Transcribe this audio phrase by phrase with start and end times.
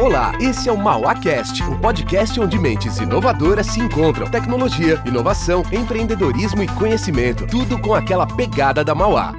[0.00, 4.30] Olá, esse é o MauaCast, um podcast onde mentes inovadoras se encontram.
[4.30, 9.34] Tecnologia, inovação, empreendedorismo e conhecimento, tudo com aquela pegada da Mauá.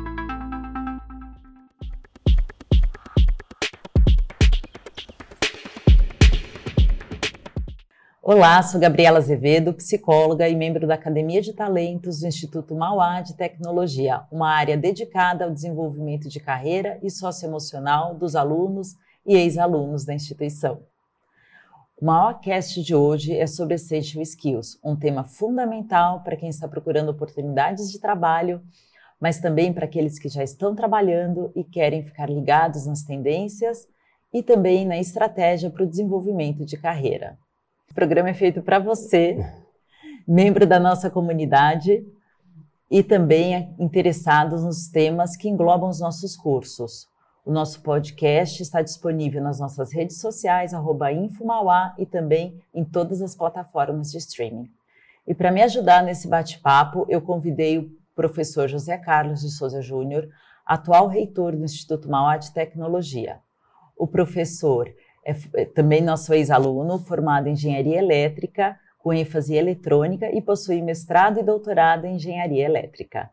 [8.21, 13.33] Olá, sou Gabriela Azevedo, psicóloga e membro da Academia de Talentos do Instituto Mauá de
[13.33, 18.95] Tecnologia, uma área dedicada ao desenvolvimento de carreira e socioemocional dos alunos
[19.25, 20.81] e ex-alunos da instituição.
[22.01, 27.09] O MauaCast de hoje é sobre Essential Skills, um tema fundamental para quem está procurando
[27.09, 28.61] oportunidades de trabalho,
[29.19, 33.85] mas também para aqueles que já estão trabalhando e querem ficar ligados nas tendências
[34.33, 37.37] e também na estratégia para o desenvolvimento de carreira.
[37.91, 39.37] O programa é feito para você,
[40.25, 42.05] membro da nossa comunidade
[42.89, 47.07] e também interessados nos temas que englobam os nossos cursos.
[47.45, 53.21] O nosso podcast está disponível nas nossas redes sociais, arroba Infomauá, e também em todas
[53.21, 54.69] as plataformas de streaming.
[55.25, 60.27] E para me ajudar nesse bate-papo, eu convidei o professor José Carlos de Souza Júnior,
[60.65, 63.39] atual reitor do Instituto Mauá de Tecnologia.
[63.97, 64.87] O professor
[65.25, 70.81] é, é também nosso ex-aluno, formado em engenharia elétrica, com ênfase em eletrônica e possui
[70.81, 73.29] mestrado e doutorado em engenharia elétrica.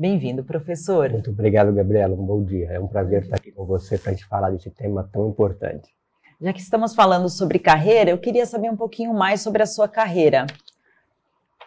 [0.00, 1.10] Bem-vindo, professor.
[1.10, 2.14] Muito obrigado, Gabriela.
[2.14, 2.70] Um bom dia.
[2.70, 5.90] É um prazer estar aqui com você para a gente falar desse tema tão importante.
[6.40, 9.86] Já que estamos falando sobre carreira, eu queria saber um pouquinho mais sobre a sua
[9.86, 10.46] carreira.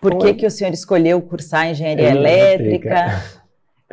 [0.02, 2.90] Por que, que o senhor escolheu cursar engenharia elétrica?
[2.90, 3.24] elétrica?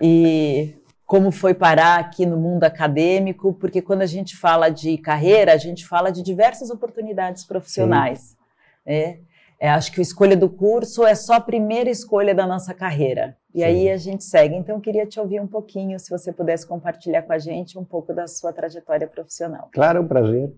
[0.00, 0.74] E
[1.04, 3.52] como foi parar aqui no mundo acadêmico?
[3.52, 8.34] Porque quando a gente fala de carreira, a gente fala de diversas oportunidades profissionais.
[8.86, 8.94] Né?
[8.96, 9.18] É,
[9.68, 13.36] acho que a escolha do curso é só a primeira escolha da nossa carreira.
[13.54, 13.64] E Sim.
[13.64, 14.54] aí a gente segue.
[14.54, 17.84] Então, eu queria te ouvir um pouquinho, se você pudesse compartilhar com a gente um
[17.84, 19.68] pouco da sua trajetória profissional.
[19.72, 20.50] Claro, é um prazer.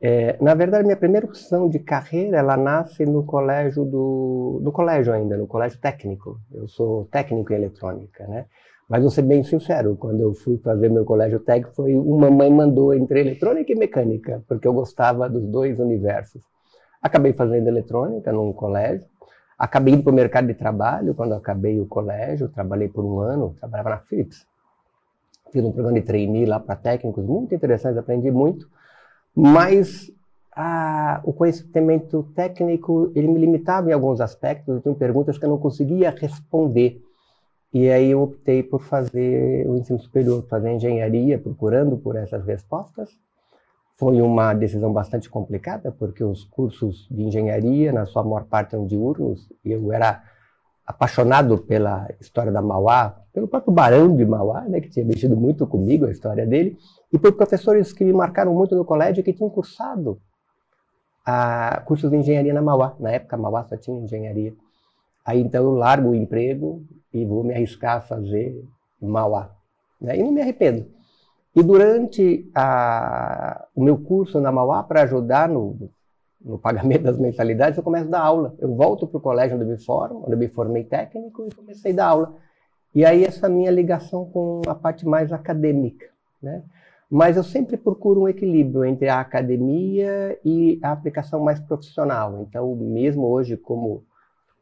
[0.00, 5.12] É, na verdade, minha primeira opção de carreira, ela nasce no colégio do, no colégio
[5.12, 6.38] ainda, no colégio técnico.
[6.54, 8.46] Eu sou técnico em eletrônica, né?
[8.88, 12.50] Mas vou ser bem sincero, quando eu fui fazer meu colégio técnico, foi uma mãe
[12.50, 16.42] mandou entre eletrônica e mecânica, porque eu gostava dos dois universos.
[17.02, 19.06] Acabei fazendo eletrônica num colégio.
[19.58, 22.48] Acabei indo para o mercado de trabalho quando acabei o colégio.
[22.48, 24.46] Trabalhei por um ano, trabalhava na Philips.
[25.50, 28.68] Fiz um programa de trainee lá para técnicos, muito interessante, aprendi muito.
[29.34, 30.10] Mas
[30.54, 34.74] ah, o conhecimento técnico, ele me limitava em alguns aspectos.
[34.74, 37.00] Eu tinha perguntas que eu não conseguia responder.
[37.72, 43.10] E aí eu optei por fazer o ensino superior, fazer engenharia, procurando por essas respostas.
[43.98, 48.86] Foi uma decisão bastante complicada, porque os cursos de engenharia, na sua maior parte, são
[48.86, 49.48] diurnos.
[49.64, 50.22] Eu era
[50.86, 55.66] apaixonado pela história da Mauá, pelo próprio Barão de Mauá, né, que tinha mexido muito
[55.66, 56.78] comigo, a história dele,
[57.12, 60.18] e por professores que me marcaram muito no colégio que tinham cursado
[61.26, 62.94] a, cursos de engenharia na Mauá.
[63.00, 64.54] Na época, a Mauá só tinha engenharia.
[65.26, 66.82] Aí, então, eu largo o emprego
[67.12, 68.64] e vou me arriscar a fazer
[69.02, 69.50] Mauá.
[70.00, 70.18] Né?
[70.18, 70.86] E não me arrependo.
[71.58, 75.90] E durante a, o meu curso na Mauá, para ajudar no,
[76.40, 78.54] no pagamento das mensalidades, eu começo a dar aula.
[78.60, 81.52] Eu volto para o colégio onde eu me formo, onde eu me formei técnico e
[81.52, 82.36] comecei a dar aula.
[82.94, 86.06] E aí essa minha ligação com a parte mais acadêmica,
[86.40, 86.62] né?
[87.10, 92.40] Mas eu sempre procuro um equilíbrio entre a academia e a aplicação mais profissional.
[92.40, 94.04] Então, mesmo hoje como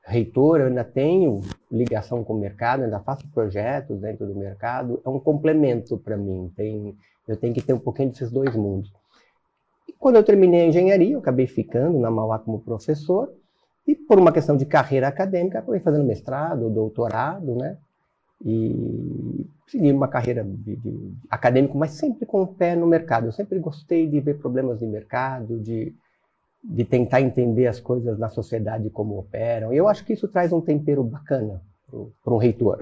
[0.06, 5.08] reitor, eu ainda tenho ligação com o mercado, ainda faço projetos dentro do mercado, é
[5.08, 6.50] um complemento para mim.
[6.56, 6.96] Tem,
[7.26, 8.90] eu tenho que ter um pouquinho desses dois mundos.
[9.88, 13.32] E quando eu terminei a engenharia, eu acabei ficando na Mauá como professor,
[13.86, 17.76] e por uma questão de carreira acadêmica, acabei fazendo mestrado, doutorado, né?
[18.44, 23.26] E segui uma carreira de, de acadêmico, mas sempre com o pé no mercado.
[23.26, 25.94] Eu sempre gostei de ver problemas de mercado, de
[26.68, 29.72] de tentar entender as coisas na sociedade como operam.
[29.72, 31.62] Eu acho que isso traz um tempero bacana
[32.24, 32.80] para um reitor.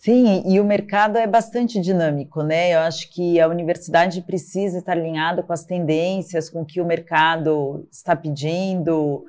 [0.00, 2.74] Sim, e o mercado é bastante dinâmico, né?
[2.74, 6.86] Eu acho que a universidade precisa estar alinhada com as tendências, com o que o
[6.86, 9.26] mercado está pedindo,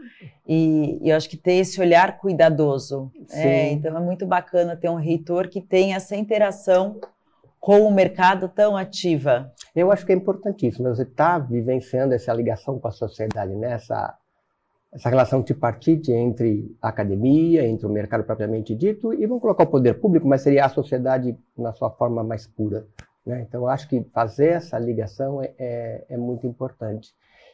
[0.48, 3.12] e, e eu acho que ter esse olhar cuidadoso.
[3.32, 7.02] É, então é muito bacana ter um reitor que tem essa interação
[7.62, 9.54] com o mercado tão ativa?
[9.76, 10.90] Eu acho que é importantíssimo.
[10.90, 13.74] Você está vivenciando essa ligação com a sociedade, né?
[13.74, 14.18] essa,
[14.92, 19.68] essa relação tripartite entre a academia, entre o mercado propriamente dito, e vamos colocar o
[19.68, 22.88] poder público, mas seria a sociedade na sua forma mais pura.
[23.24, 23.46] Né?
[23.48, 27.14] Então, eu acho que fazer essa ligação é, é, é muito importante.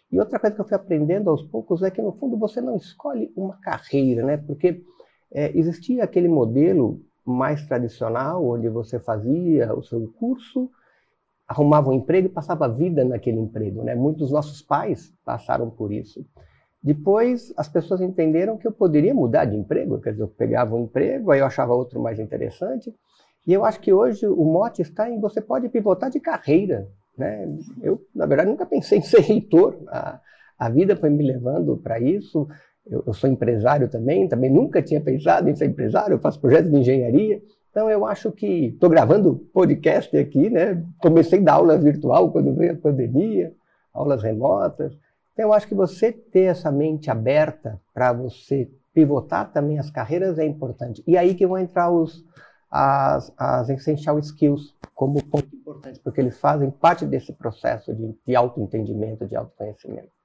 [0.09, 2.77] E outra coisa que eu fui aprendendo aos poucos é que, no fundo, você não
[2.77, 4.38] escolhe uma carreira, né?
[4.38, 4.81] porque
[5.33, 7.01] é, existia aquele modelo
[7.32, 10.70] mais tradicional, onde você fazia o seu curso
[11.48, 13.82] arrumava um emprego e passava a vida naquele emprego.
[13.84, 13.96] Né?
[13.96, 16.26] Muitos dos nossos pais passaram por isso.
[16.84, 20.84] Depois, as pessoas entenderam que eu poderia mudar de emprego, quer dizer, eu pegava um
[20.84, 22.94] emprego, aí eu achava outro mais interessante.
[23.46, 26.88] E eu acho que hoje o mote está em você pode pivotar de carreira.
[27.18, 27.48] Né?
[27.82, 29.78] Eu, na verdade, nunca pensei em ser reitor.
[29.88, 30.20] A,
[30.60, 32.48] a vida foi me levando para isso.
[32.89, 36.72] Eu, eu, sou empresário também, também nunca tinha pensado em ser empresário, eu faço projetos
[36.72, 37.42] de engenharia.
[37.69, 40.84] Então, eu acho que estou gravando podcast aqui, né?
[41.00, 43.54] Comecei a dar aula virtual quando veio a pandemia,
[43.94, 44.94] aulas remotas.
[45.34, 50.40] Então, eu acho que você ter essa mente aberta para você pivotar também as carreiras
[50.40, 51.04] é importante.
[51.06, 52.25] E aí que vão entrar os,
[52.72, 58.36] as, as essential skills como ponto importante, porque eles fazem parte desse processo de, de
[58.36, 60.17] autoentendimento, de autoconhecimento.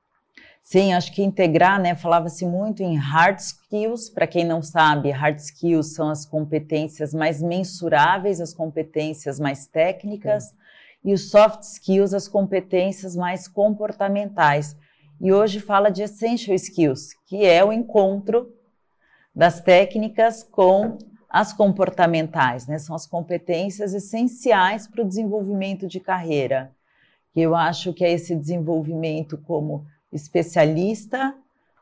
[0.63, 1.95] Sim, acho que integrar, né?
[1.95, 4.09] Falava-se muito em hard skills.
[4.09, 10.45] Para quem não sabe, hard skills são as competências mais mensuráveis, as competências mais técnicas,
[10.45, 10.57] Sim.
[11.05, 14.77] e os soft skills, as competências mais comportamentais.
[15.21, 18.53] E hoje fala de essential skills, que é o encontro
[19.35, 20.97] das técnicas com
[21.29, 22.79] as comportamentais, né?
[22.79, 26.71] São as competências essenciais para o desenvolvimento de carreira.
[27.35, 31.35] Eu acho que é esse desenvolvimento como especialista,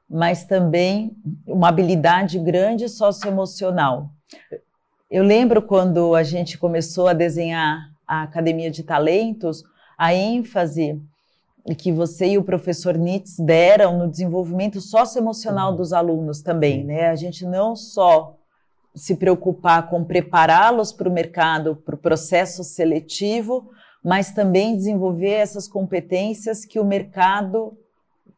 [0.08, 1.16] mas também
[1.46, 4.10] uma habilidade grande socioemocional.
[5.10, 9.64] Eu lembro quando a gente começou a desenhar a Academia de Talentos,
[9.96, 11.00] a ênfase
[11.76, 17.08] que você e o professor Nitz deram no desenvolvimento socioemocional dos alunos também, né?
[17.08, 18.36] A gente não só
[18.94, 23.70] se preocupar com prepará-los para o mercado, para o processo seletivo,
[24.02, 27.76] mas também desenvolver essas competências que o mercado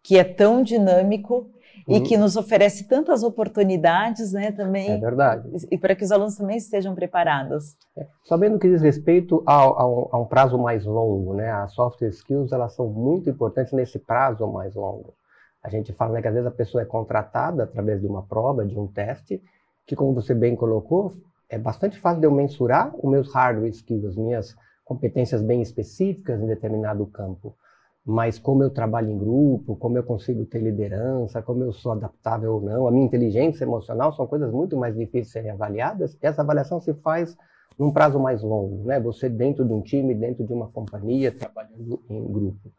[0.03, 1.51] que é tão dinâmico
[1.89, 4.91] e que nos oferece tantas oportunidades, né, também.
[4.91, 5.49] É verdade.
[5.71, 7.77] E para que os alunos também estejam preparados.
[7.97, 8.07] É.
[8.25, 12.53] Sabendo que diz respeito ao, ao, a um prazo mais longo, né, as soft skills
[12.53, 15.15] elas são muito importantes nesse prazo mais longo.
[15.63, 18.65] A gente fala né, que às vezes a pessoa é contratada através de uma prova,
[18.65, 19.43] de um teste,
[19.87, 21.13] que como você bem colocou,
[21.49, 26.41] é bastante fácil de eu mensurar os meus hard skills, as minhas competências bem específicas
[26.41, 27.55] em determinado campo
[28.05, 32.55] mas como eu trabalho em grupo, como eu consigo ter liderança, como eu sou adaptável
[32.55, 36.17] ou não, a minha inteligência emocional são coisas muito mais difíceis de serem avaliadas.
[36.21, 37.37] Essa avaliação se faz
[37.79, 38.99] num prazo mais longo, né?
[39.01, 42.73] Você dentro de um time, dentro de uma companhia, trabalhando em grupo.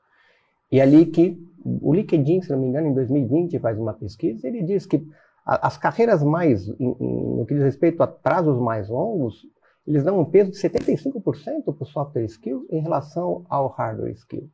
[0.70, 4.62] E ali que o LinkedIn, se não me engano, em 2020 faz uma pesquisa, ele
[4.62, 5.08] diz que
[5.46, 9.46] as carreiras mais, no que diz respeito a prazos mais longos,
[9.86, 14.50] eles dão um peso de 75% para o software skill em relação ao hardware skill.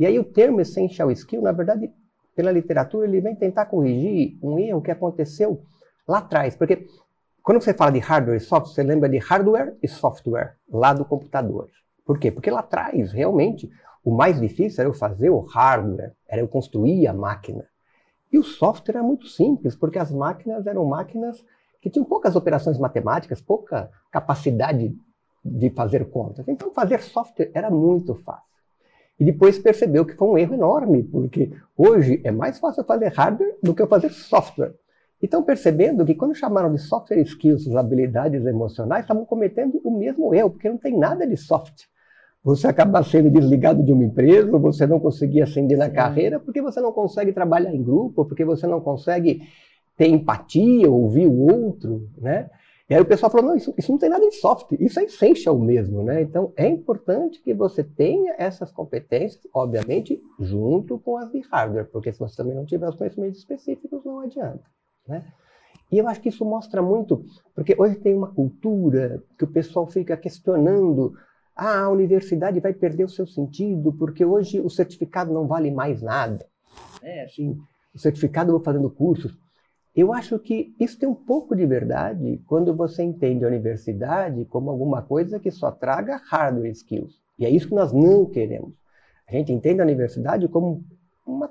[0.00, 1.92] E aí o termo essential skill, na verdade,
[2.34, 5.60] pela literatura, ele vem tentar corrigir um erro que aconteceu
[6.08, 6.56] lá atrás.
[6.56, 6.86] Porque
[7.42, 11.04] quando você fala de hardware e software, você lembra de hardware e software, lá do
[11.04, 11.68] computador.
[12.06, 12.30] Por quê?
[12.30, 13.70] Porque lá atrás, realmente,
[14.02, 17.66] o mais difícil era eu fazer o hardware, era eu construir a máquina.
[18.32, 21.44] E o software era muito simples, porque as máquinas eram máquinas
[21.82, 24.96] que tinham poucas operações matemáticas, pouca capacidade
[25.44, 26.48] de fazer contas.
[26.48, 28.49] Então, fazer software era muito fácil.
[29.20, 33.54] E depois percebeu que foi um erro enorme, porque hoje é mais fácil fazer hardware
[33.62, 34.72] do que fazer software.
[35.20, 39.90] E estão percebendo que quando chamaram de software skills, as habilidades emocionais, estavam cometendo o
[39.90, 41.82] mesmo erro, porque não tem nada de soft.
[42.42, 46.80] Você acaba sendo desligado de uma empresa, você não conseguir ascender na carreira, porque você
[46.80, 49.42] não consegue trabalhar em grupo, porque você não consegue
[49.98, 52.48] ter empatia, ouvir o outro, né?
[52.90, 55.04] E aí o pessoal falou, não, isso, isso, não tem nada de soft, isso é
[55.04, 56.20] essential mesmo, né?
[56.22, 62.12] Então é importante que você tenha essas competências, obviamente, junto com as de hardware, porque
[62.12, 64.64] se você também não tiver os conhecimentos específicos, não adianta,
[65.06, 65.24] né?
[65.92, 69.86] E eu acho que isso mostra muito, porque hoje tem uma cultura que o pessoal
[69.86, 71.14] fica questionando,
[71.54, 76.02] ah, a universidade vai perder o seu sentido, porque hoje o certificado não vale mais
[76.02, 76.44] nada.
[77.02, 77.56] É, assim,
[77.94, 79.32] o certificado eu vou fazendo cursos,
[79.94, 84.70] eu acho que isso tem um pouco de verdade quando você entende a universidade como
[84.70, 87.20] alguma coisa que só traga hardware skills.
[87.38, 88.74] E é isso que nós não queremos.
[89.26, 90.84] A gente entende a universidade como
[91.26, 91.50] uma,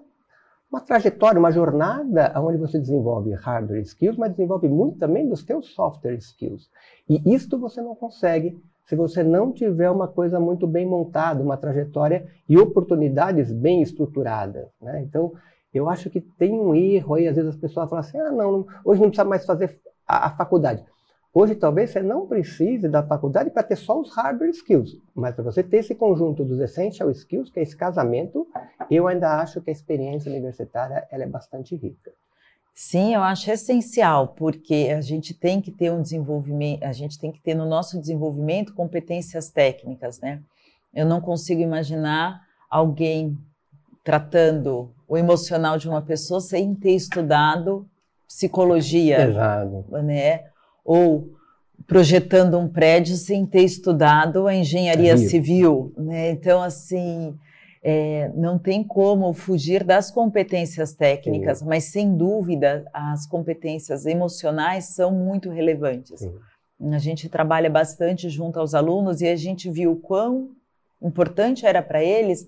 [0.71, 5.73] uma trajetória, uma jornada onde você desenvolve hardware skills, mas desenvolve muito também dos seus
[5.73, 6.69] software skills.
[7.09, 11.55] E isto você não consegue se você não tiver uma coisa muito bem montada, uma
[11.55, 14.67] trajetória e oportunidades bem estruturadas.
[14.81, 15.03] Né?
[15.03, 15.33] Então,
[15.73, 18.65] eu acho que tem um erro aí, às vezes as pessoas falam assim, ah, não,
[18.83, 20.83] hoje não precisa mais fazer a, a faculdade.
[21.31, 25.43] Hoje talvez você não precise da faculdade para ter só os hardware skills, mas para
[25.43, 28.47] você ter esse conjunto dos essential skills, que é esse casamento,
[28.89, 32.11] eu ainda acho que a experiência universitária ela é bastante rica.
[32.73, 37.31] Sim, eu acho essencial, porque a gente tem que ter um desenvolvimento, a gente tem
[37.31, 40.41] que ter no nosso desenvolvimento competências técnicas, né?
[40.93, 43.37] Eu não consigo imaginar alguém
[44.09, 47.87] tratando o emocional de uma pessoa sem ter estudado
[48.27, 49.85] psicologia, Exato.
[50.01, 50.45] né?
[50.83, 51.29] Ou
[51.85, 56.31] projetando um prédio sem ter estudado a engenharia civil, né?
[56.31, 57.37] Então, assim,
[57.83, 61.65] é, não tem como fugir das competências técnicas, Sim.
[61.67, 66.21] mas sem dúvida as competências emocionais são muito relevantes.
[66.21, 66.33] Sim.
[66.91, 70.49] A gente trabalha bastante junto aos alunos e a gente viu quão
[70.99, 72.47] importante era para eles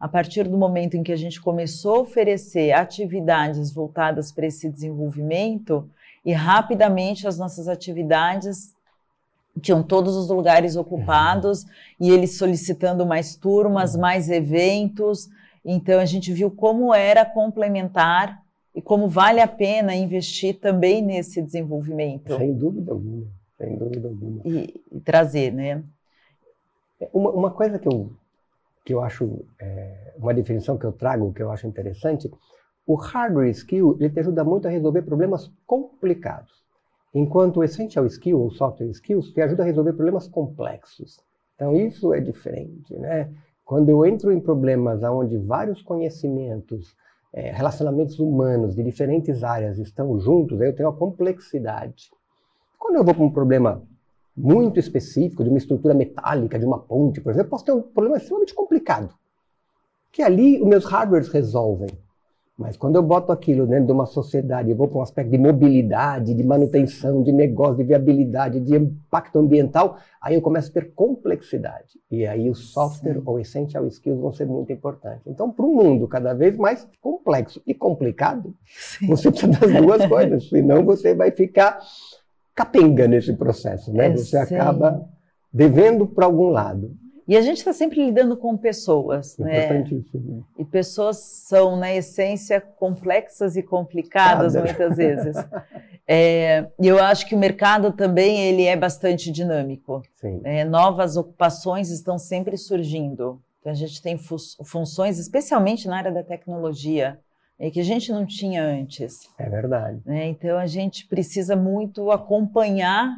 [0.00, 4.70] a partir do momento em que a gente começou a oferecer atividades voltadas para esse
[4.70, 5.88] desenvolvimento
[6.24, 8.74] e rapidamente as nossas atividades
[9.60, 11.66] tinham todos os lugares ocupados
[11.98, 15.28] e eles solicitando mais turmas, mais eventos.
[15.64, 18.42] Então a gente viu como era complementar
[18.74, 22.36] e como vale a pena investir também nesse desenvolvimento.
[22.36, 23.26] Sem dúvida alguma,
[23.58, 24.40] sem dúvida alguma.
[24.44, 25.82] E, e trazer, né?
[27.12, 28.10] Uma, uma, coisa que eu,
[28.84, 32.30] que eu acho, é, uma definição que eu trago, que eu acho interessante,
[32.86, 36.50] o hardware skill, ele te ajuda muito a resolver problemas complicados.
[37.14, 41.20] Enquanto o Essential Skill, ou Software Skills, te ajuda a resolver problemas complexos.
[41.54, 43.30] Então, isso é diferente, né?
[43.64, 46.96] Quando eu entro em problemas onde vários conhecimentos,
[47.32, 52.10] é, relacionamentos humanos de diferentes áreas estão juntos, aí eu tenho a complexidade.
[52.78, 53.82] Quando eu vou para um problema
[54.42, 58.16] muito específico, de uma estrutura metálica, de uma ponte, por exemplo, posso ter um problema
[58.16, 59.12] extremamente complicado,
[60.10, 61.90] que ali os meus hardwares resolvem.
[62.60, 65.38] Mas quando eu boto aquilo dentro de uma sociedade, eu vou para um aspecto de
[65.38, 70.92] mobilidade, de manutenção, de negócio, de viabilidade, de impacto ambiental, aí eu começo a ter
[70.92, 71.98] complexidade.
[72.10, 73.22] E aí o software Sim.
[73.24, 75.26] ou essential skills vão ser muito importantes.
[75.26, 79.06] Então, para um mundo cada vez mais complexo e complicado, Sim.
[79.06, 81.80] você precisa das duas coisas, senão você vai ficar
[82.54, 84.06] capenga nesse processo, né?
[84.06, 85.08] É, você acaba
[85.52, 86.96] devendo para algum lado.
[87.26, 89.84] E a gente está sempre lidando com pessoas, né?
[90.58, 94.64] E pessoas são, na essência, complexas e complicadas Cada.
[94.64, 95.36] muitas vezes.
[96.12, 100.02] É, e eu acho que o mercado também ele é bastante dinâmico.
[100.42, 103.40] É, novas ocupações estão sempre surgindo.
[103.60, 107.20] Então a gente tem fu funções, especialmente na área da tecnologia,
[107.60, 109.28] é, que a gente não tinha antes.
[109.38, 110.00] É verdade.
[110.06, 110.28] Né?
[110.28, 113.14] Então a gente precisa muito acompanhar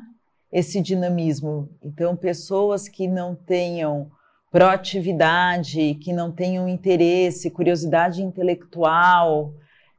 [0.51, 1.69] esse dinamismo.
[1.83, 4.11] Então, pessoas que não tenham
[4.51, 9.55] proatividade, que não tenham interesse, curiosidade intelectual,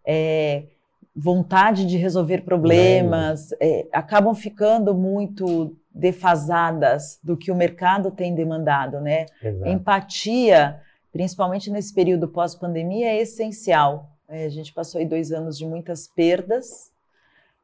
[0.06, 0.66] é,
[1.16, 9.00] vontade de resolver problemas, é, acabam ficando muito defasadas do que o mercado tem demandado,
[9.00, 9.26] né?
[9.42, 9.70] Exato.
[9.70, 10.80] Empatia,
[11.12, 14.13] principalmente nesse período pós-pandemia, é essencial.
[14.34, 16.92] É, a gente passou aí dois anos de muitas perdas,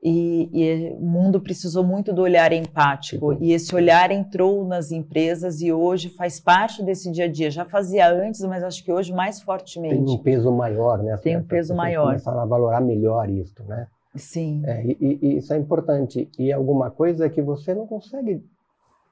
[0.01, 5.59] e, e, o mundo precisou muito do olhar empático e esse olhar entrou nas empresas
[5.61, 7.51] e hoje faz parte desse dia a dia.
[7.51, 9.95] Já fazia antes, mas acho que hoje mais fortemente.
[9.95, 11.17] Tem um peso maior, né?
[11.17, 12.05] Tem um peso maior.
[12.05, 13.87] Começaram a valorar melhor isso, né?
[14.15, 14.61] Sim.
[14.65, 16.29] É, e, e, isso é importante.
[16.39, 18.41] E é alguma coisa que você não consegue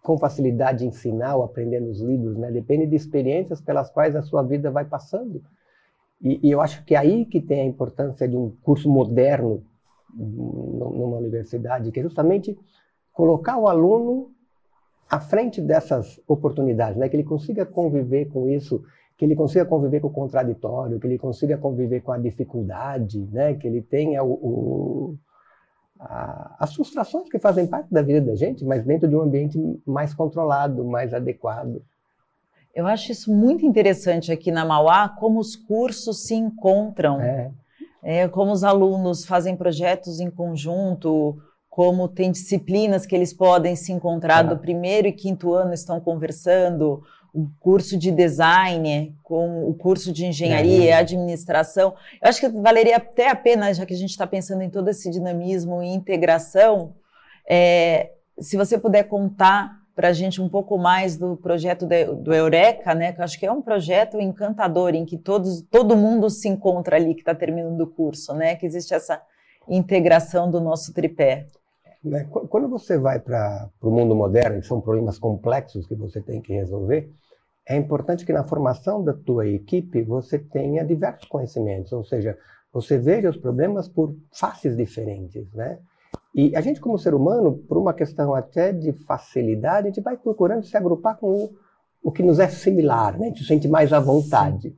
[0.02, 2.50] com facilidade ensinar ou aprender nos livros, né?
[2.50, 5.42] Depende de experiências pelas quais a sua vida vai passando.
[6.22, 9.64] E, e eu acho que é aí que tem a importância de um curso moderno
[10.14, 12.58] numa universidade, que é justamente
[13.14, 14.32] colocar o aluno
[15.10, 17.08] à frente dessas oportunidades, né?
[17.08, 18.84] que ele consiga conviver com isso,
[19.18, 23.54] que ele consiga conviver com o contraditório, que ele consiga conviver com a dificuldade, né?
[23.54, 25.18] que ele tenha o, o
[26.00, 29.58] a, as frustrações que fazem parte da vida da gente, mas dentro de um ambiente
[29.86, 31.82] mais controlado, mais adequado.
[32.78, 37.20] Eu acho isso muito interessante aqui na Mauá, como os cursos se encontram.
[37.20, 37.52] É
[38.10, 41.38] é, como os alunos fazem projetos em conjunto,
[41.70, 47.04] como tem disciplinas que eles podem se encontrar do primeiro e quinto ano estão conversando,
[47.34, 51.94] o curso de design com o curso de engenharia e administração.
[52.22, 54.88] Eu acho que valeria até a pena, já que a gente está pensando em todo
[54.88, 56.96] esse dinamismo e integração,
[57.46, 62.32] é, se você puder contar para a gente um pouco mais do projeto de, do
[62.32, 63.12] Eureka, né?
[63.12, 66.98] Que eu acho que é um projeto encantador em que todos, todo mundo se encontra
[66.98, 68.56] ali que está terminando o curso, né?
[68.56, 69.20] Que existe essa
[69.68, 71.48] integração do nosso tripé.
[72.04, 76.42] Né, quando você vai para o mundo moderno, que são problemas complexos que você tem
[76.42, 77.12] que resolver,
[77.68, 82.38] é importante que na formação da tua equipe você tenha diversos conhecimentos, ou seja,
[82.72, 85.80] você veja os problemas por faces diferentes, né?
[86.38, 90.16] E a gente, como ser humano, por uma questão até de facilidade, a gente vai
[90.16, 91.50] procurando se agrupar com o,
[92.04, 93.26] o que nos é similar, né?
[93.26, 94.70] a gente se sente mais à vontade.
[94.70, 94.78] Sim.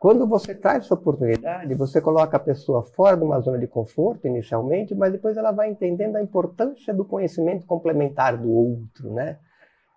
[0.00, 4.26] Quando você traz essa oportunidade, você coloca a pessoa fora de uma zona de conforto
[4.26, 9.38] inicialmente, mas depois ela vai entendendo a importância do conhecimento complementar do outro, né?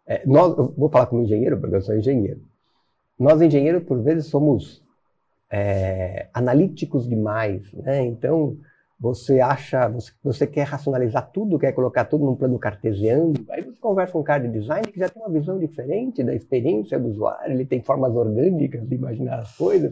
[0.06, 2.42] É, nós, vou falar como engenheiro, porque eu sou engenheiro.
[3.18, 4.84] Nós, engenheiros, por vezes, somos
[5.50, 8.04] é, analíticos demais, né?
[8.04, 8.58] Então,
[9.04, 13.78] você acha, você, você, quer racionalizar tudo, quer colocar tudo num plano cartesiano, aí você
[13.78, 17.10] conversa com um cara de design que já tem uma visão diferente da experiência do
[17.10, 19.92] usuário, ele tem formas orgânicas de imaginar as coisas.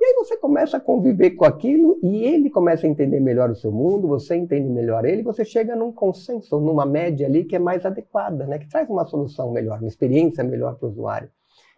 [0.00, 3.56] E aí você começa a conviver com aquilo e ele começa a entender melhor o
[3.56, 7.58] seu mundo, você entende melhor ele, você chega num consenso, numa média ali que é
[7.58, 8.60] mais adequada, né?
[8.60, 11.28] que traz uma solução melhor, uma experiência melhor para o usuário.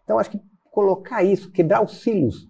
[0.05, 0.41] Então, acho que
[0.71, 2.50] colocar isso, quebrar os silos,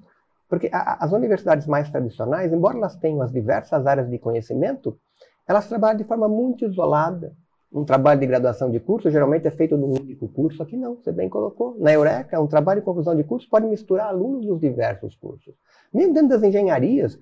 [0.50, 4.98] porque a, as universidades mais tradicionais, embora elas tenham as diversas áreas de conhecimento,
[5.46, 7.32] elas trabalham de forma muito isolada.
[7.72, 10.60] Um trabalho de graduação de curso geralmente é feito num único curso.
[10.60, 11.76] Aqui não, você bem colocou.
[11.78, 15.54] Na Eureka, um trabalho de conclusão de curso pode misturar alunos dos diversos cursos.
[15.94, 17.16] Mesmo dentro das engenharias,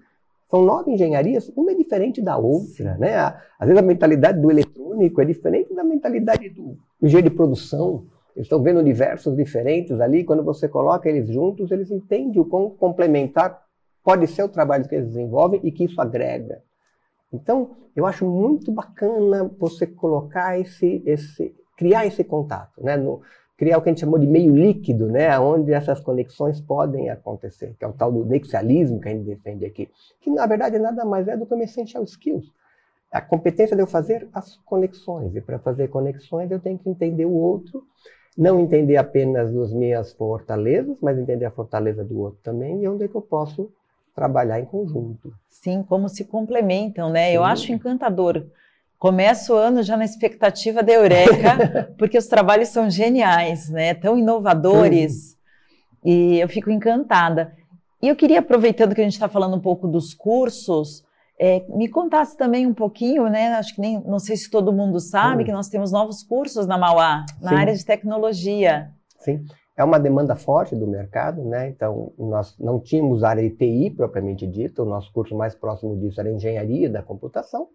[0.51, 2.97] são nove engenharias, uma é diferente da outra.
[2.97, 3.15] Né?
[3.19, 8.07] Às vezes a mentalidade do eletrônico é diferente da mentalidade do engenheiro de produção.
[8.39, 10.25] Estão vendo universos diferentes ali.
[10.25, 13.63] Quando você coloca eles juntos, eles entendem o quão complementar
[14.03, 16.63] pode ser o trabalho que eles desenvolvem e que isso agrega.
[17.33, 22.97] Então, eu acho muito bacana você colocar esse, esse criar esse contato, né?
[22.97, 23.23] No,
[23.57, 25.39] criar o que a gente chamou de meio líquido, né?
[25.39, 29.67] Onde essas conexões podem acontecer, que é o tal do nexialismo que a gente defende
[29.67, 29.91] aqui,
[30.21, 32.53] que na verdade nada mais é do que uma essential skills.
[33.11, 37.25] A competência de eu fazer as conexões, e para fazer conexões eu tenho que entender
[37.25, 37.83] o outro,
[38.39, 43.03] não entender apenas as minhas fortalezas, mas entender a fortaleza do outro também, e onde
[43.03, 43.69] é que eu posso
[44.15, 45.33] trabalhar em conjunto.
[45.49, 47.31] Sim, como se complementam, né?
[47.31, 47.35] Sim.
[47.35, 48.47] Eu acho encantador.
[48.97, 53.93] Começo o ano já na expectativa da Eureka, porque os trabalhos são geniais, né?
[53.95, 55.13] Tão inovadores.
[55.13, 55.37] Sim.
[56.05, 57.53] E eu fico encantada.
[58.01, 61.03] E eu queria, aproveitando que a gente está falando um pouco dos cursos,
[61.39, 63.55] é, me contasse também um pouquinho, né?
[63.55, 66.77] Acho que nem, não sei se todo mundo sabe, que nós temos novos cursos na
[66.77, 67.57] Mauá, na Sim.
[67.57, 68.91] área de tecnologia.
[69.21, 69.45] Sim.
[69.77, 71.69] É uma demanda forte do mercado, né?
[71.69, 76.21] Então, nós não tínhamos área de TI propriamente dita, o nosso curso mais próximo disso
[76.21, 77.69] era Engenharia da Computação.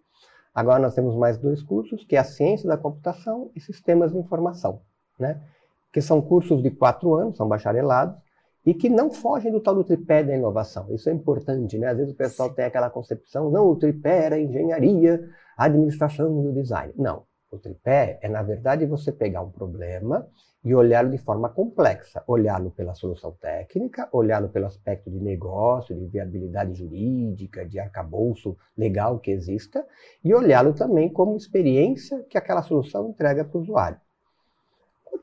[0.54, 4.18] Agora nós temos mais dois cursos, que é a Ciência da Computação e Sistemas de
[4.18, 4.80] Informação,
[5.18, 5.40] né?
[5.90, 8.16] Que são cursos de quatro anos, são bacharelados,
[8.64, 10.86] e que não fogem do tal do tripé da inovação.
[10.90, 11.88] Isso é importante, né?
[11.88, 16.92] Às vezes o pessoal tem aquela concepção, não, o tripé era engenharia, administração e design.
[16.96, 20.26] Não, o tripé é, na verdade, você pegar um problema
[20.64, 26.06] e olhá-lo de forma complexa, olhá-lo pela solução técnica, olhá-lo pelo aspecto de negócio, de
[26.06, 29.86] viabilidade jurídica, de arcabouço legal que exista,
[30.24, 34.00] e olhá-lo também como experiência que aquela solução entrega para o usuário.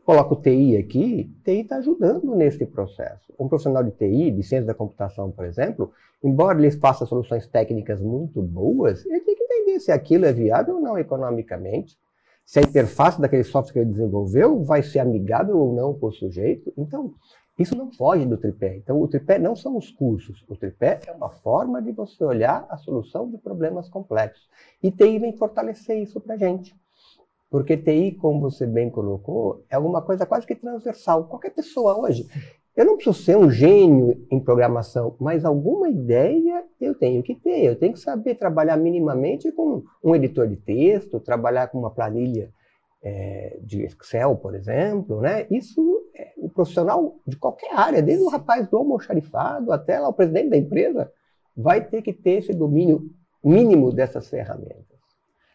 [0.03, 3.33] Coloco TI aqui, TI está ajudando nesse processo.
[3.39, 5.91] Um profissional de TI, de ciência da computação, por exemplo,
[6.23, 10.75] embora ele faça soluções técnicas muito boas, ele tem que entender se aquilo é viável
[10.75, 11.97] ou não economicamente,
[12.45, 16.11] se a interface daquele software que ele desenvolveu vai ser amigável ou não com o
[16.11, 16.73] sujeito.
[16.75, 17.13] Então,
[17.57, 18.77] isso não foge do tripé.
[18.77, 20.43] Então, o tripé não são os cursos.
[20.49, 24.49] O tripé é uma forma de você olhar a solução de problemas complexos.
[24.81, 26.75] E TI vem fortalecer isso para a gente.
[27.51, 31.25] Porque TI, como você bem colocou, é alguma coisa quase que transversal.
[31.25, 32.25] Qualquer pessoa hoje
[32.75, 37.65] eu não preciso ser um gênio em programação, mas alguma ideia eu tenho que ter.
[37.65, 42.49] Eu tenho que saber trabalhar minimamente com um editor de texto, trabalhar com uma planilha
[43.03, 45.19] é, de Excel, por exemplo.
[45.19, 45.45] Né?
[45.51, 45.81] Isso
[46.15, 50.49] é o profissional de qualquer área, desde o rapaz do almoxarifado até lá o presidente
[50.49, 51.11] da empresa,
[51.55, 53.01] vai ter que ter esse domínio
[53.43, 54.90] mínimo dessas ferramentas.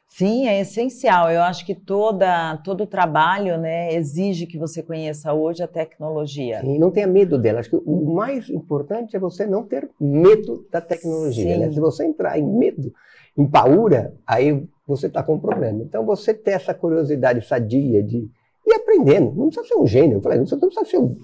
[0.09, 1.31] Sim, é essencial.
[1.31, 6.61] Eu acho que toda, todo trabalho né, exige que você conheça hoje a tecnologia.
[6.61, 7.61] Sim, não tenha medo dela.
[7.61, 11.59] Acho que o mais importante é você não ter medo da tecnologia.
[11.59, 11.71] Né?
[11.71, 12.93] Se você entrar em medo,
[13.37, 15.83] em paura, aí você está com um problema.
[15.83, 18.29] Então, você ter essa curiosidade sadia de
[18.67, 19.33] ir aprendendo.
[19.35, 20.17] Não precisa ser um gênio.
[20.17, 21.17] Eu falei, não precisa ser um,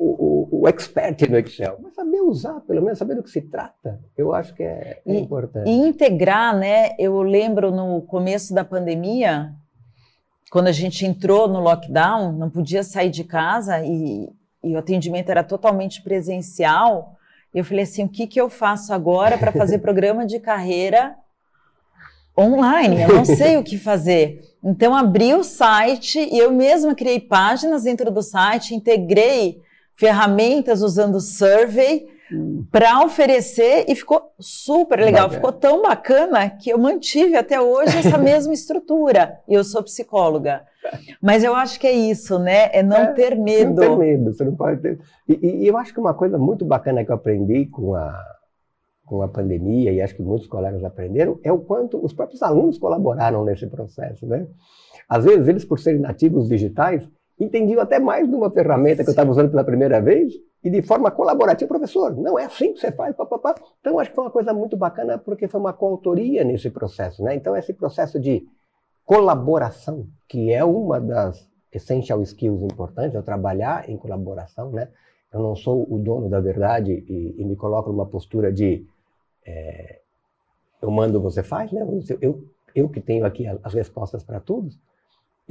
[0.00, 3.42] o, o, o, expert no Excel, mas saber usar, pelo menos saber do que se
[3.42, 5.68] trata, eu acho que é, é e, importante.
[5.68, 6.94] E integrar, né?
[6.98, 9.52] Eu lembro no começo da pandemia,
[10.50, 14.30] quando a gente entrou no lockdown, não podia sair de casa e,
[14.64, 17.16] e o atendimento era totalmente presencial.
[17.54, 21.14] Eu falei assim: o que, que eu faço agora para fazer programa de carreira
[22.38, 23.02] online?
[23.02, 24.56] Eu não sei o que fazer.
[24.64, 29.60] Então, abri o site e eu mesma criei páginas dentro do site, integrei
[30.00, 32.64] ferramentas usando survey hum.
[32.72, 35.34] para oferecer e ficou super legal, bacana.
[35.34, 39.40] ficou tão bacana que eu mantive até hoje essa mesma estrutura.
[39.46, 40.62] Eu sou psicóloga.
[41.20, 42.70] Mas eu acho que é isso, né?
[42.72, 43.74] É não é, ter medo.
[43.74, 44.98] Não ter medo, você não pode ter.
[45.28, 48.18] E, e, eu acho que uma coisa muito bacana que eu aprendi com a,
[49.04, 52.78] com a pandemia, e acho que muitos colegas aprenderam, é o quanto os próprios alunos
[52.78, 54.46] colaboraram nesse processo, né?
[55.06, 57.06] Às vezes, eles, por serem nativos digitais,
[57.40, 60.82] entendiam até mais de uma ferramenta que eu estava usando pela primeira vez e de
[60.82, 63.54] forma colaborativa, professor, não é assim que você faz, papapá.
[63.80, 67.34] Então, acho que foi uma coisa muito bacana porque foi uma coautoria nesse processo, né?
[67.34, 68.46] Então, esse processo de
[69.04, 74.88] colaboração, que é uma das essential skills importantes, é trabalhar em colaboração, né?
[75.32, 78.84] Eu não sou o dono da verdade e, e me coloco numa postura de
[79.46, 80.00] é,
[80.82, 81.86] eu mando, você faz, né?
[82.20, 84.70] Eu, eu, que tenho aqui as respostas para tudo.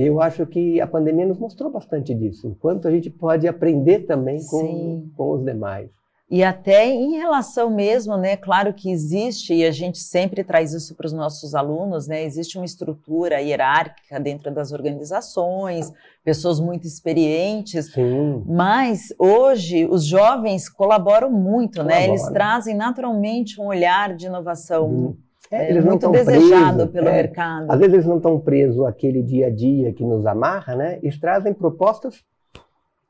[0.01, 4.05] Eu acho que a pandemia nos mostrou bastante disso, o quanto a gente pode aprender
[4.05, 5.89] também com, com os demais.
[6.31, 8.37] E até em relação mesmo, né?
[8.37, 12.23] Claro que existe, e a gente sempre traz isso para os nossos alunos, né?
[12.23, 15.91] Existe uma estrutura hierárquica dentro das organizações,
[16.23, 18.41] pessoas muito experientes, Sim.
[18.45, 22.07] mas hoje os jovens colaboram muito, né?
[22.07, 25.17] Eles trazem naturalmente um olhar de inovação.
[25.51, 27.71] É, eles muito desejado presos, pelo é, mercado.
[27.71, 30.99] Às vezes eles não estão presos àquele dia a dia que nos amarra, né?
[31.01, 32.23] Eles trazem propostas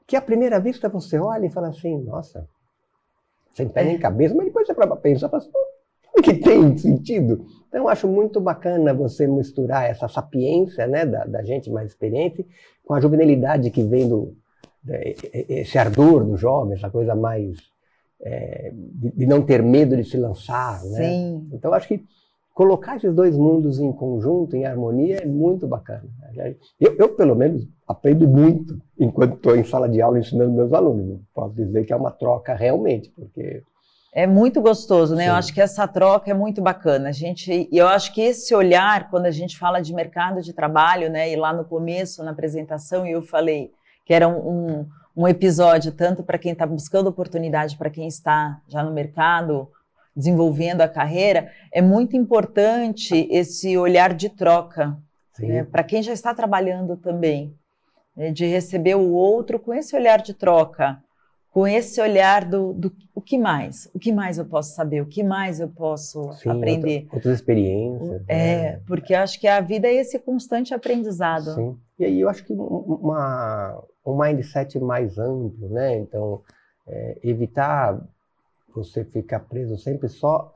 [0.08, 2.48] que à primeira vista você olha e fala assim, nossa,
[3.54, 7.46] sem pé nem cabeça, mas depois você para pensar, fala assim, que tem sentido.
[7.68, 12.48] Então, eu acho muito bacana você misturar essa sapiência né, da, da gente mais experiente
[12.86, 14.36] com a juvenilidade que vem do
[14.88, 17.58] esse ardor do jovem, essa coisa mais
[18.22, 20.82] é, de, de, não ter medo de se lançar.
[20.86, 21.04] Né?
[21.04, 21.50] Sim.
[21.52, 22.04] Então, acho que
[22.60, 26.04] colocar esses dois mundos em conjunto, em harmonia, é muito bacana.
[26.78, 31.22] Eu, eu pelo menos, aprendo muito enquanto estou em sala de aula ensinando meus alunos.
[31.34, 33.64] Posso dizer que é uma troca realmente, porque
[34.12, 35.24] é muito gostoso, né?
[35.24, 35.30] Sim.
[35.30, 37.08] Eu acho que essa troca é muito bacana.
[37.08, 40.52] A gente, e eu acho que esse olhar, quando a gente fala de mercado de
[40.52, 41.32] trabalho, né?
[41.32, 43.72] E lá no começo, na apresentação, eu falei
[44.04, 48.84] que era um, um episódio tanto para quem está buscando oportunidade, para quem está já
[48.84, 49.70] no mercado,
[50.20, 54.98] desenvolvendo a carreira, é muito importante esse olhar de troca,
[55.40, 55.64] né?
[55.64, 57.56] para quem já está trabalhando também
[58.16, 61.02] né, de receber o outro com esse olhar de troca,
[61.52, 65.06] com esse olhar do, do o que mais, o que mais eu posso saber, o
[65.06, 67.04] que mais eu posso Sim, aprender.
[67.04, 68.22] Outra, outras experiências.
[68.28, 68.82] É, né?
[68.86, 71.56] porque acho que a vida é esse constante aprendizado.
[71.56, 71.78] Sim.
[71.98, 75.98] E aí eu acho que uma, um mindset mais amplo, né?
[75.98, 76.42] Então,
[76.88, 78.00] é, evitar
[78.76, 80.54] você ficar preso sempre só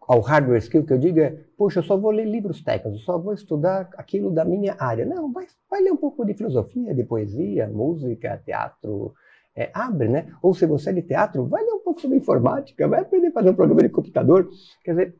[0.00, 3.04] ao hardware skill que eu digo é, puxa, eu só vou ler livros técnicos, eu
[3.04, 5.04] só vou estudar aquilo da minha área.
[5.04, 9.14] Não, vai, vai ler um pouco de filosofia, de poesia, música, teatro,
[9.54, 10.32] é, abre, né?
[10.42, 13.32] Ou se você é de teatro, vai ler um pouco sobre informática, vai aprender a
[13.32, 14.48] fazer um programa de computador.
[14.84, 15.14] Quer dizer,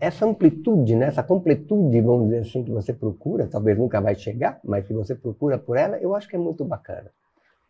[0.00, 4.60] essa amplitude, né, essa completude, vamos dizer assim, que você procura, talvez nunca vai chegar,
[4.62, 7.10] mas que você procura por ela, eu acho que é muito bacana.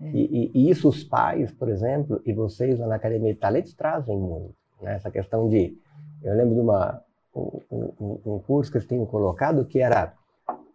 [0.01, 0.11] É.
[0.11, 4.17] E, e, isso os pais, por exemplo, e vocês lá na Academia de Talentos trazem
[4.17, 4.55] muito.
[4.81, 4.95] Né?
[4.95, 5.77] Essa questão de
[6.23, 7.03] eu lembro de uma,
[7.35, 10.13] um, um, um curso que eles tinham colocado que era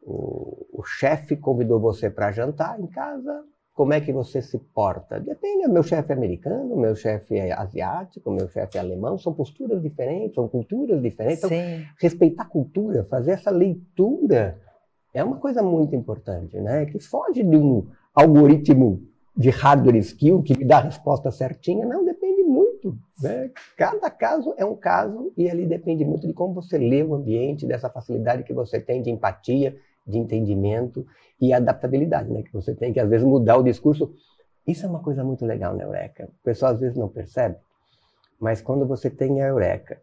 [0.02, 5.20] o, o chefe convidou você para jantar em casa, como é que você se porta?
[5.20, 9.82] Depende, meu chefe é americano, meu chefe é asiático, meu chefe é alemão, são posturas
[9.82, 11.44] diferentes, são culturas diferentes.
[11.44, 11.58] Então,
[12.00, 14.60] respeitar a cultura, fazer essa leitura
[15.14, 16.86] é uma coisa muito importante, né?
[16.86, 19.02] Que foge de um algoritmo
[19.36, 22.96] de hardware skill que me dá a resposta certinha, não, depende muito.
[23.22, 23.50] Né?
[23.76, 27.66] Cada caso é um caso e ali depende muito de como você lê o ambiente,
[27.66, 31.06] dessa facilidade que você tem de empatia, de entendimento
[31.40, 32.44] e adaptabilidade, né?
[32.44, 34.14] Que você tem que às vezes mudar o discurso.
[34.68, 36.26] Isso é uma coisa muito legal na Eureka.
[36.26, 37.56] O pessoal às vezes não percebe,
[38.40, 40.00] mas quando você tem a Eureka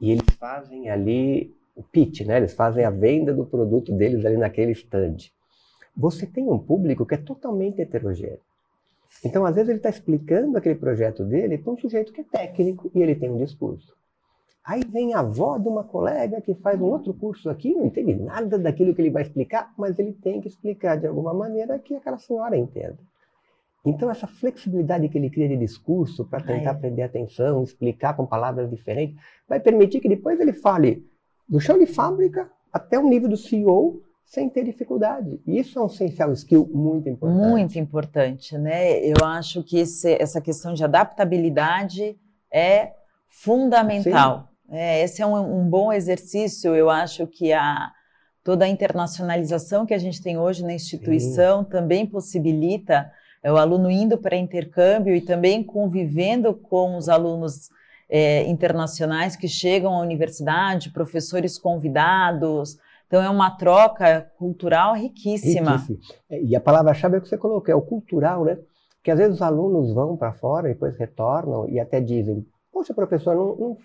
[0.00, 2.36] e eles fazem ali o pitch, né?
[2.36, 5.16] Eles fazem a venda do produto deles ali naquele stand.
[5.96, 8.40] Você tem um público que é totalmente heterogêneo.
[9.22, 12.90] Então, às vezes, ele está explicando aquele projeto dele para um sujeito que é técnico
[12.94, 13.94] e ele tem um discurso.
[14.64, 18.14] Aí vem a avó de uma colega que faz um outro curso aqui, não entende
[18.14, 21.94] nada daquilo que ele vai explicar, mas ele tem que explicar de alguma maneira que
[21.94, 22.98] aquela senhora entenda.
[23.84, 26.78] Então, essa flexibilidade que ele cria de discurso para tentar Ai.
[26.78, 31.06] prender atenção, explicar com palavras diferentes, vai permitir que depois ele fale
[31.46, 35.40] do chão de fábrica até o nível do CEO sem ter dificuldade.
[35.46, 37.48] Isso é um essencial skill muito importante.
[37.48, 38.98] Muito importante, né?
[38.98, 42.16] Eu acho que esse, essa questão de adaptabilidade
[42.50, 42.92] é
[43.28, 44.48] fundamental.
[44.70, 46.74] É, esse é um, um, bom exercício.
[46.74, 47.92] Eu acho que a,
[48.42, 51.70] toda a internacionalização que a gente tem hoje na instituição Sim.
[51.70, 53.10] também possibilita
[53.42, 57.68] é, o aluno indo para intercâmbio e também convivendo com os alunos
[58.08, 65.84] é, internacionais que chegam à universidade, professores convidados, então é uma troca cultural riquíssima.
[66.30, 68.58] É, e a palavra-chave é que você colocou, é o cultural, né?
[69.02, 72.94] Que às vezes os alunos vão para fora e depois retornam e até dizem: Poxa,
[72.94, 73.78] professor, não, não,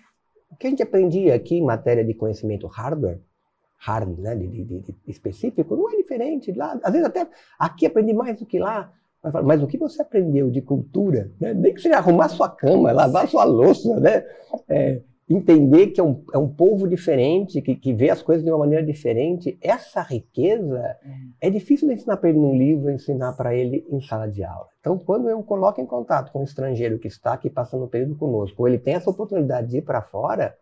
[0.50, 3.20] o que a gente aprendia aqui em matéria de conhecimento hardware
[3.80, 6.52] hard, né, de, de, de, específico, não é diferente.
[6.52, 7.26] Lá, às vezes até
[7.58, 8.92] aqui aprendi mais do que lá.
[9.44, 11.52] Mas o que você aprendeu de cultura, né?
[11.52, 14.24] nem que seja arrumar sua cama, lavar sua louça, né?
[14.66, 15.02] É,
[15.34, 18.58] entender que é um, é um povo diferente, que, que vê as coisas de uma
[18.58, 20.98] maneira diferente, essa riqueza
[21.40, 24.42] é, é difícil de ensinar para ele num livro, ensinar para ele em sala de
[24.42, 24.66] aula.
[24.80, 27.88] Então, quando eu coloco em contato com um estrangeiro que está aqui passando o um
[27.88, 30.56] período conosco, ou ele tem essa oportunidade de ir para fora,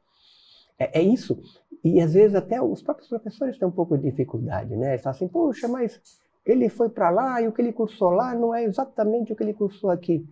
[0.79, 1.41] é, é, isso.
[1.83, 4.91] E às vezes até os próprios professores têm um pouco de dificuldade, né?
[4.91, 5.99] Eles falam assim, poxa, mas
[6.45, 9.43] ele foi para lá e o que ele cursou lá não é exatamente o que
[9.43, 10.27] ele cursou aqui.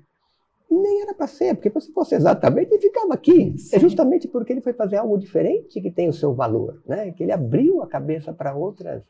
[0.71, 3.55] Nem era para ser, porque se fosse exatamente, ele ficava aqui.
[3.55, 3.77] É Sim.
[3.77, 7.13] É justamente porque ele foi fazer algo diferente que tem o seu valor, né?
[7.13, 9.05] Que ele abriu a cabeça para outras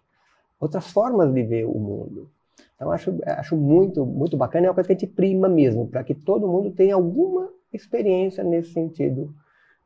[0.59, 2.31] outras formas de ver o mundo.
[2.75, 6.05] Então acho acho muito muito bacana, é uma coisa que a gente prima mesmo, para
[6.05, 9.35] que todo mundo tenha alguma experiência nesse sentido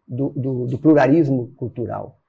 [0.07, 2.21] do, do, do pluralismo cultural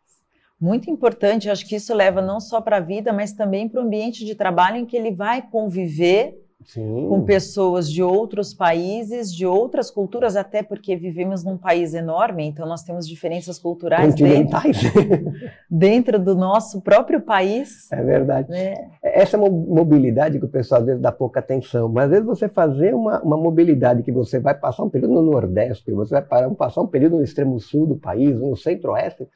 [0.61, 1.49] muito importante.
[1.49, 4.35] Acho que isso leva não só para a vida, mas também para o ambiente de
[4.35, 7.07] trabalho em que ele vai conviver Sim.
[7.09, 12.67] com pessoas de outros países, de outras culturas, até porque vivemos num país enorme, então
[12.67, 14.59] nós temos diferenças culturais dentro,
[15.69, 17.91] dentro, do nosso próprio país.
[17.91, 18.49] É verdade.
[18.49, 18.89] Né?
[19.03, 22.93] Essa mobilidade que o pessoal às vezes dá pouca atenção, mas às vezes você fazer
[22.93, 26.87] uma, uma mobilidade que você vai passar um período no Nordeste, você vai passar um
[26.87, 29.27] período no extremo sul do país, no centro-oeste,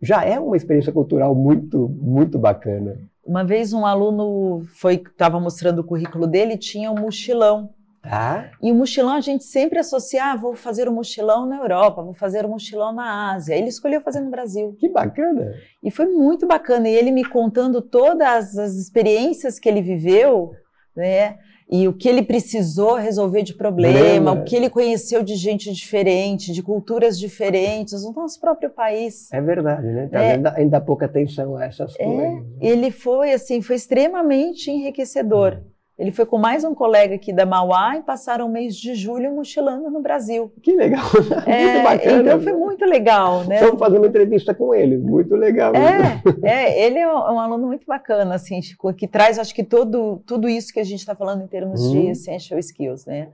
[0.00, 2.98] já é uma experiência cultural muito, muito bacana.
[3.26, 7.70] Uma vez um aluno foi estava mostrando o currículo dele, tinha um mochilão.
[8.02, 8.50] Ah.
[8.62, 12.12] E o mochilão a gente sempre associa, ah, vou fazer um mochilão na Europa, vou
[12.12, 13.54] fazer um mochilão na Ásia.
[13.54, 14.76] Ele escolheu fazer no Brasil.
[14.78, 15.54] Que bacana!
[15.82, 16.88] E foi muito bacana.
[16.88, 20.52] E ele me contando todas as experiências que ele viveu,
[20.94, 21.38] né?
[21.70, 26.52] E o que ele precisou resolver de problema, o que ele conheceu de gente diferente,
[26.52, 29.32] de culturas diferentes, no nosso próprio país.
[29.32, 30.08] É verdade, né?
[30.08, 32.22] Tá é, ainda, ainda pouca atenção a essas é, coisas.
[32.22, 32.44] Né?
[32.60, 35.62] Ele foi assim, foi extremamente enriquecedor.
[35.96, 39.32] Ele foi com mais um colega aqui da Mauá e passaram o mês de julho
[39.32, 40.52] mochilando no Brasil.
[40.60, 41.04] Que legal!
[41.46, 42.20] É, muito bacana.
[42.22, 43.56] Então foi muito legal, né?
[43.56, 45.72] Estamos fazendo uma entrevista com ele, muito legal.
[45.74, 48.60] É, é ele é um aluno muito bacana, assim,
[48.96, 51.90] que traz, acho que todo, tudo isso que a gente está falando em termos hum.
[51.92, 53.28] de essential skills, né?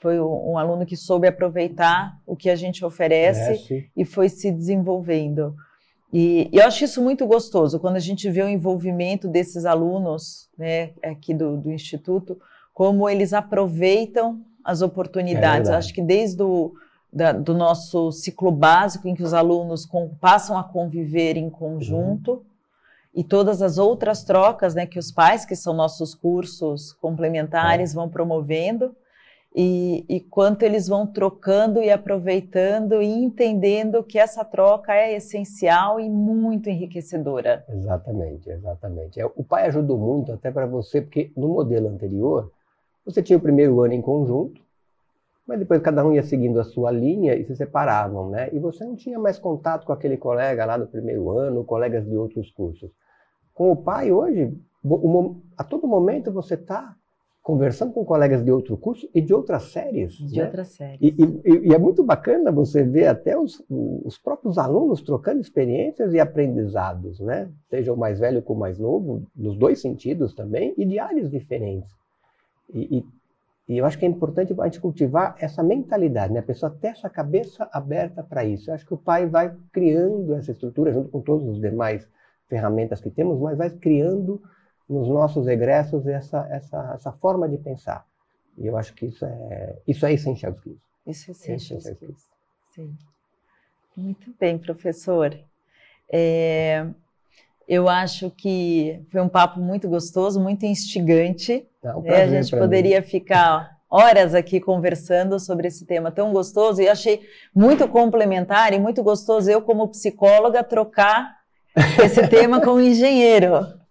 [0.00, 4.52] Foi um aluno que soube aproveitar o que a gente oferece é, e foi se
[4.52, 5.54] desenvolvendo.
[6.16, 10.48] E, e, eu acho isso muito gostoso, quando a gente vê o envolvimento desses alunos
[10.56, 12.38] né, aqui do, do Instituto,
[12.72, 15.68] como eles aproveitam as oportunidades.
[15.68, 16.72] É acho que desde o
[17.12, 22.32] da, do nosso ciclo básico, em que os alunos com, passam a conviver em conjunto,
[22.32, 22.42] uhum.
[23.12, 27.94] e todas as outras trocas né, que os pais, que são nossos cursos complementares, é.
[27.94, 28.94] vão promovendo,
[29.54, 36.00] e, e, quanto eles vão trocando e aproveitando e entendendo que essa troca é essencial
[36.00, 37.64] e muito enriquecedora.
[37.68, 39.20] Exatamente, exatamente.
[39.20, 42.50] É, o pai ajudou muito até para você, porque no modelo anterior,
[43.06, 44.60] você tinha o primeiro ano em conjunto,
[45.46, 48.48] mas depois cada um ia seguindo a sua linha e se separavam, né?
[48.52, 52.16] E você não tinha mais contato com aquele colega lá do primeiro ano, colegas de
[52.16, 52.90] outros cursos.
[53.52, 54.52] Com o pai, hoje,
[55.56, 56.96] a todo momento você está
[57.44, 60.14] conversando com colegas de outro curso e de outras séries.
[60.14, 60.46] De né?
[60.46, 60.98] outras séries.
[60.98, 66.14] E, e, e, é muito bacana você ver até os, os próprios alunos trocando experiências
[66.14, 67.50] e aprendizados, né?
[67.68, 71.30] Seja o mais velho com o mais novo, nos dois sentidos também, e de áreas
[71.30, 71.92] diferentes.
[72.72, 73.04] E,
[73.68, 76.40] e, eu acho que é importante a gente cultivar essa mentalidade, né?
[76.40, 78.70] A pessoa ter essa cabeça aberta para isso.
[78.70, 82.08] Eu acho que o pai vai criando essa estrutura, junto com todos os demais
[82.48, 84.40] ferramentas que temos, mas vai criando
[84.88, 88.04] nos nossos egressos essa, essa, essa forma de pensar.
[88.58, 90.78] E eu acho que isso é, isso é essential skills.
[91.06, 92.24] Isso é essential, é skills.
[92.74, 92.96] Sim.
[93.96, 95.36] Muito bem, professor.
[96.10, 96.86] É,
[97.68, 101.66] eu acho que foi um papo muito gostoso, muito instigante.
[101.82, 102.22] É um né?
[102.22, 103.06] A gente poderia mim.
[103.06, 107.20] ficar horas aqui conversando sobre esse tema tão gostoso e achei
[107.54, 111.38] muito complementar e muito gostoso eu como psicóloga trocar
[112.02, 113.83] esse tema com o engenheiro.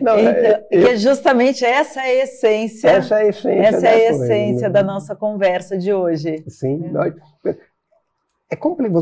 [0.00, 2.88] Não, então, é, eu, que justamente essa é a essência.
[2.88, 3.66] Essa é a essência.
[3.66, 6.44] Essa é a essência da nossa conversa de hoje.
[6.48, 6.84] Sim.
[6.84, 6.88] É.
[6.90, 7.14] Nós,
[8.50, 8.56] é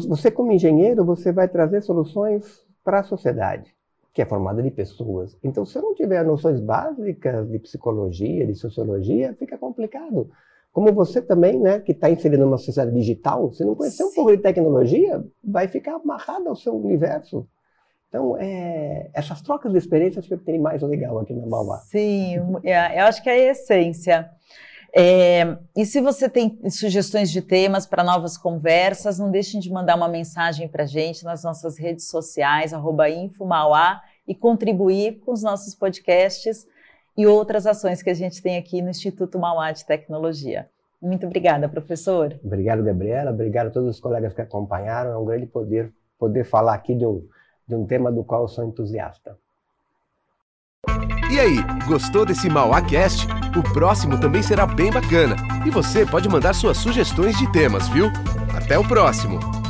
[0.09, 3.73] você como engenheiro, você vai trazer soluções para a sociedade,
[4.12, 5.37] que é formada de pessoas.
[5.42, 10.31] Então, se eu não tiver noções básicas de psicologia, de sociologia, fica complicado.
[10.73, 14.11] Como você também, né, que está inserido numa sociedade digital, se não conhecer Sim.
[14.11, 17.47] um pouco de tecnologia, vai ficar amarrado ao seu universo.
[18.16, 21.81] Então, é, essas trocas de experiências acho que tem mais legal aqui na Mauá.
[21.81, 24.31] Sim, é, eu acho que é a essência.
[24.90, 29.96] É, e se você tem sugestões de temas para novas conversas, não deixem de mandar
[29.96, 35.74] uma mensagem para a gente nas nossas redes sociais, Infomauá, e contribuir com os nossos
[35.74, 36.66] podcasts
[37.14, 40.70] e outras ações que a gente tem aqui no Instituto Mauá de Tecnologia.
[41.02, 42.35] Muito obrigada, professor.
[42.42, 43.31] Obrigado, Gabriela.
[43.31, 45.11] Obrigado a todos os colegas que acompanharam.
[45.11, 47.22] É um grande poder poder falar aqui de um,
[47.66, 49.37] de um tema do qual sou entusiasta.
[51.31, 53.26] E aí, gostou desse Mauacast?
[53.59, 55.37] O próximo também será bem bacana.
[55.66, 58.07] E você pode mandar suas sugestões de temas, viu?
[58.57, 59.65] Até o próximo!